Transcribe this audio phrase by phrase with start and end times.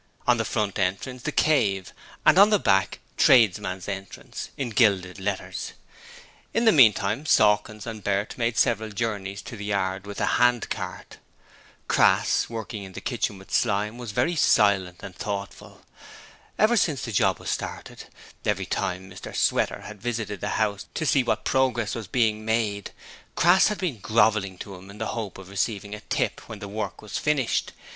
[0.25, 1.93] On the front entrance 'The Cave'
[2.25, 5.73] and on the back 'Tradesmens Entrance', in gilded letters.
[6.55, 10.71] In the meantime, Sawkins and Bert made several journeys to the Yard with the hand
[10.71, 11.17] cart.
[11.87, 15.85] Crass working in the kitchen with Slyme was very silent and thoughtful.
[16.57, 18.05] Ever since the job was started,
[18.43, 22.89] every time Mr Sweater had visited the house to see what progress was being made,
[23.35, 26.67] Crass had been grovelling to him in the hope of receiving a tip when the
[26.67, 27.71] work was finished.